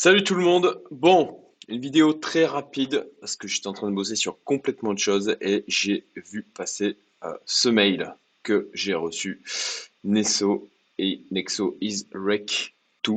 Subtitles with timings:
[0.00, 0.80] Salut tout le monde.
[0.92, 5.00] Bon, une vidéo très rapide parce que j'étais en train de bosser sur complètement autre
[5.00, 8.14] chose et j'ai vu passer euh, ce mail
[8.44, 9.42] que j'ai reçu.
[10.04, 13.14] Nesso et Nexo is rec 2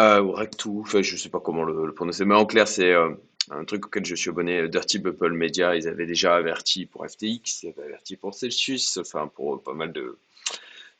[0.00, 3.14] euh, rec 2, enfin je sais pas comment le, prononcer, mais en clair c'est euh,
[3.52, 4.68] un truc auquel je suis abonné.
[4.68, 9.28] Dirty Bubble Media, ils avaient déjà averti pour FTX, ils avaient averti pour Celsius, enfin
[9.28, 10.18] pour pas mal de,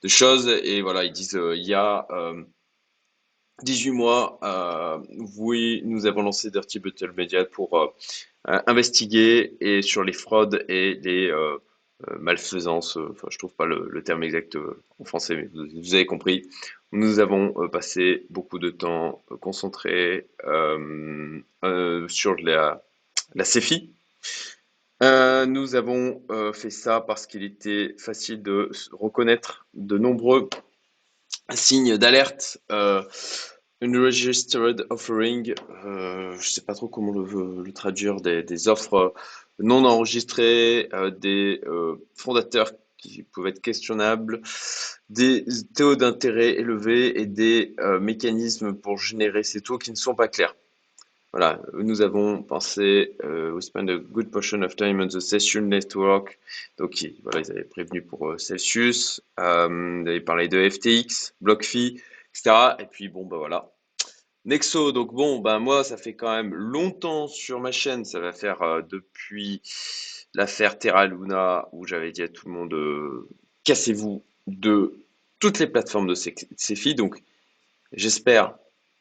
[0.03, 2.07] de choses et voilà ils disent il y a
[3.63, 4.99] 18 mois, euh,
[5.37, 7.87] oui, nous avons lancé Dirty Bottle Media pour euh,
[8.67, 11.59] investiguer et sur les fraudes et les euh,
[12.19, 12.97] malfaisances.
[12.97, 14.57] Enfin, je trouve pas le, terme exact
[14.99, 16.49] en français, mais vous, avez compris.
[16.93, 20.29] Nous avons passé beaucoup de temps concentré
[22.09, 22.85] sur la,
[23.35, 23.95] la CFI.
[25.01, 26.23] nous avons
[26.53, 30.49] fait ça parce qu'il était facile de reconnaître de nombreux
[31.55, 32.59] signe d'alerte.
[32.71, 33.03] Euh,
[33.81, 35.55] une registered offering,
[35.85, 39.13] euh, je sais pas trop comment le, le traduire, des, offres
[39.59, 44.41] non enregistrées, euh, des euh, fondateurs qui peuvent être questionnables,
[45.11, 50.15] des taux d'intérêt élevés et des euh, mécanismes pour générer ces taux qui ne sont
[50.15, 50.57] pas clairs.
[51.33, 56.39] Voilà, nous avons pensé, we spend a good portion of time on the session network.
[56.79, 62.01] Donc voilà, ils avaient prévenu pour Celsius, ils avaient parlé de FTX, BlockFi,
[62.79, 63.73] Et puis bon, bah voilà.
[64.45, 68.33] Nexo, donc bon, bah moi, ça fait quand même longtemps sur ma chaîne, ça va
[68.33, 69.61] faire euh, depuis
[70.35, 73.29] l'affaire Terra Luna où j'avais dit à tout le monde euh,
[73.65, 75.03] cassez-vous de
[75.41, 76.95] toutes les plateformes de filles.
[76.95, 77.23] Donc
[77.93, 78.57] j'espère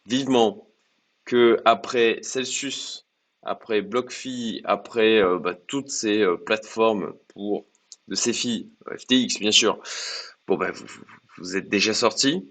[0.08, 0.68] vivement
[1.26, 3.06] que après Celsius,
[3.44, 7.68] après BlockFi, après euh, bah, toutes ces plateformes pour
[8.08, 9.80] de CFI, FTX bien sûr,
[10.48, 10.88] bon vous,
[11.38, 12.48] vous êtes déjà sortis.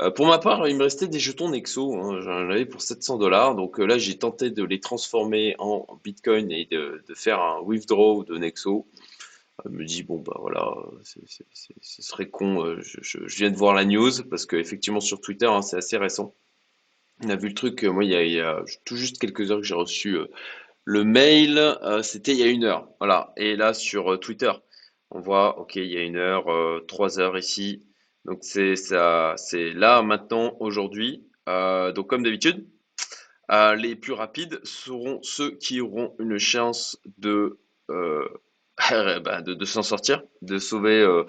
[0.00, 3.18] Euh, pour ma part, il me restait des jetons Nexo, hein, j'en avais pour 700
[3.18, 8.24] dollars, donc là j'ai tenté de les transformer en Bitcoin et de, faire un withdraw
[8.24, 8.86] de Nexo.
[9.64, 10.72] Je me dis bon bah voilà,
[11.02, 12.76] ce serait con.
[12.80, 15.96] Je, je, viens de voir la news parce que effectivement sur Twitter hein, c'est assez
[15.96, 16.32] récent.
[17.24, 19.74] On a vu le truc, moi, il y a, tout juste quelques heures que j'ai
[19.74, 20.26] reçu euh,
[20.84, 21.58] le mail.
[21.58, 22.88] Euh, c'était il y a une heure.
[23.00, 23.32] Voilà.
[23.36, 24.52] Et là, sur euh, Twitter,
[25.10, 26.46] on voit, OK, il y a une heure,
[26.86, 27.82] trois heures ici.
[28.24, 31.24] Donc, c'est ça, c'est là, maintenant, aujourd'hui.
[31.46, 32.66] donc, comme d'habitude,
[33.50, 37.58] les plus rapides seront ceux qui auront une chance de
[39.24, 41.24] bah, de, s'en sortir, de sauver euh,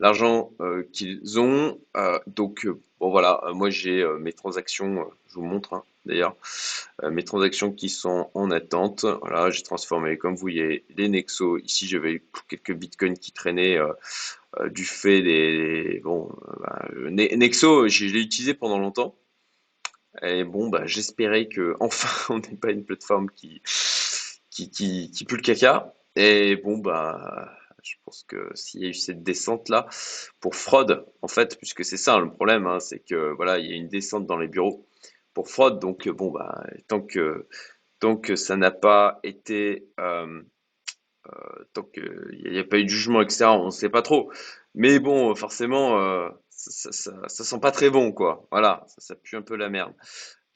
[0.00, 1.78] l'argent euh, qu'ils ont.
[1.96, 2.66] Euh, donc,
[2.98, 6.34] bon voilà, moi j'ai mes transactions, je vous montre hein, d'ailleurs,
[7.02, 9.04] mes transactions qui sont en attente.
[9.20, 11.58] Voilà, j'ai transformé, comme vous voyez, les Nexo.
[11.58, 13.78] Ici, j'avais quelques bitcoins qui traînaient
[14.70, 16.00] du fait des.
[16.04, 16.28] Bon,
[16.60, 19.16] bah, Nexo, je l'ai utilisé pendant longtemps.
[20.22, 23.62] Et bon, bah, j'espérais que enfin on n'ait pas une plateforme qui,
[24.50, 25.94] qui, qui, pue le caca.
[26.16, 27.50] Et bon, bah,
[27.82, 29.86] je pense que s'il y a eu cette descente-là,
[30.40, 33.72] pour fraude, en fait, puisque c'est ça le problème, hein, c'est que voilà, il y
[33.72, 34.86] a une descente dans les bureaux
[35.34, 35.80] pour fraude.
[35.80, 37.48] Donc, bon, bah, tant que,
[38.22, 40.42] que ça n'a pas été, euh, euh,
[41.72, 44.30] tant qu'il n'y a, pas eu de jugement, etc., on ne sait pas trop.
[44.74, 48.46] Mais bon, forcément, euh, ça, ça, sent pas très bon, quoi.
[48.50, 49.92] Voilà, ça, pue un peu la merde.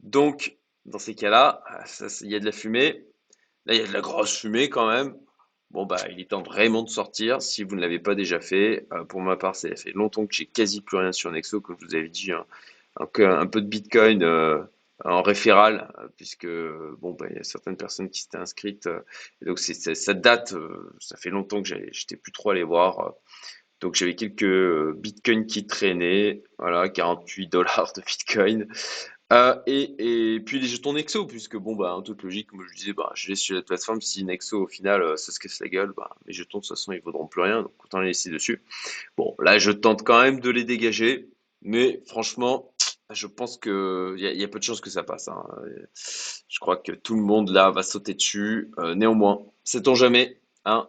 [0.01, 0.57] Donc,
[0.87, 1.63] dans ces cas-là,
[2.23, 3.05] il y a de la fumée.
[3.67, 5.15] Là, il y a de la grosse fumée quand même.
[5.71, 8.87] Bon, bah, il est temps vraiment de sortir si vous ne l'avez pas déjà fait.
[8.93, 11.77] Euh, pour ma part, ça fait longtemps que j'ai quasi plus rien sur Nexo, comme
[11.81, 12.33] vous avais dit.
[12.33, 12.47] Hein.
[12.97, 14.63] Un, peu de Bitcoin euh,
[15.05, 18.89] en référal, euh, puisque bon, bah, il y a certaines personnes qui s'étaient inscrites.
[19.41, 20.55] et donc, c'est, ça date,
[21.01, 23.15] ça fait longtemps que j'étais plus trop allé voir.
[23.81, 26.43] donc, j'avais quelques Bitcoins qui traînaient.
[26.59, 28.67] Voilà, 48 dollars de Bitcoin.
[29.31, 32.75] Euh, et, et, puis les jetons Nexo, puisque bon, bah, en toute logique, comme je
[32.75, 34.01] disais, bah, je laisse sur la plateforme.
[34.01, 36.71] Si Nexo, au final, euh, ça se casse la gueule, bah, mes jetons, de toute
[36.71, 38.63] façon, ils vaudront plus rien, donc autant les laisser dessus.
[39.17, 41.29] Bon, là, je tente quand même de les dégager,
[41.61, 42.73] mais franchement,
[43.15, 45.29] je pense qu'il y, y, a peu de chances que ça passe.
[45.29, 45.43] Hein.
[45.95, 48.71] Je crois que tout le monde, là, va sauter dessus.
[48.79, 50.89] Euh, néanmoins, sait-on jamais, hein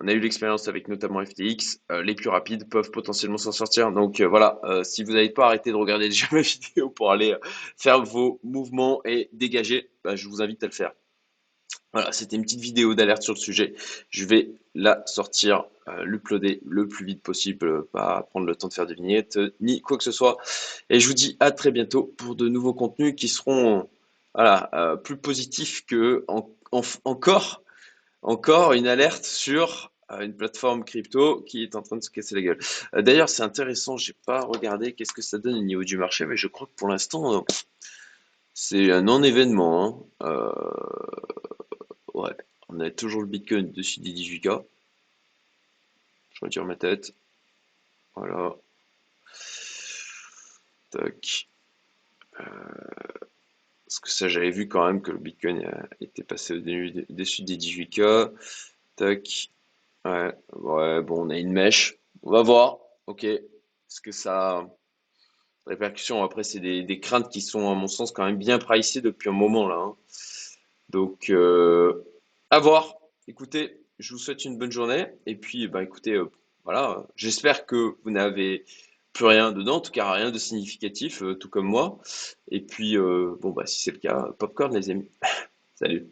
[0.00, 1.80] on a eu l'expérience avec notamment FTX.
[1.90, 3.90] Euh, les plus rapides peuvent potentiellement s'en sortir.
[3.90, 7.34] Donc euh, voilà, si vous n'avez pas arrêté de regarder déjà ma vidéo pour aller
[7.76, 10.92] faire vos mouvements et dégager, bah, je vous invite à le faire.
[11.92, 13.74] Voilà, c'était une petite vidéo d'alerte sur le sujet.
[14.10, 15.64] Je vais la sortir,
[16.04, 19.96] l'uploader le plus vite possible, pas prendre le temps de faire des vignettes, ni quoi
[19.96, 20.36] que ce soit.
[20.90, 23.88] Et je vous dis à très bientôt pour de nouveaux contenus qui seront
[24.34, 26.24] voilà, plus positifs que
[27.04, 27.62] encore
[28.22, 32.34] encore une alerte sur euh, une plateforme crypto qui est en train de se casser
[32.34, 32.58] la gueule.
[32.94, 36.26] Euh, d'ailleurs, c'est intéressant, j'ai pas regardé qu'est-ce que ça donne au niveau du marché,
[36.26, 37.40] mais je crois que pour l'instant, euh,
[38.54, 40.08] C'est un non-événement.
[40.20, 40.26] Hein.
[40.26, 40.52] Euh,
[42.68, 44.64] on a toujours le Bitcoin dessus des 18K.
[46.32, 47.14] Je retire ma tête.
[48.14, 48.54] Voilà.
[50.90, 51.48] Tac.
[52.40, 52.44] Euh,
[53.86, 55.70] parce que ça, j'avais vu quand même que le Bitcoin
[56.00, 58.32] était passé au-dessus des 18K.
[58.96, 59.50] Tac.
[60.04, 61.98] Ouais, ouais, bon, on a une mèche.
[62.22, 62.78] On va voir.
[63.06, 63.24] Ok.
[63.24, 64.68] Est-ce que ça.
[65.66, 69.28] Répercussions, après, c'est des, craintes qui sont, à mon sens, quand même bien pricées depuis
[69.28, 69.76] un moment là.
[69.76, 69.96] Hein.
[70.88, 72.04] Donc, euh,
[72.50, 72.94] à voir.
[73.26, 75.06] Écoutez, je vous souhaite une bonne journée.
[75.26, 76.30] Et puis, bah, écoutez, euh,
[76.64, 77.06] voilà.
[77.16, 78.64] J'espère que vous n'avez
[79.12, 81.98] plus rien dedans, en tout cas rien de significatif, euh, tout comme moi.
[82.50, 85.10] Et puis, bon, bah, si c'est le cas, popcorn, les amis.
[85.74, 86.08] Salut.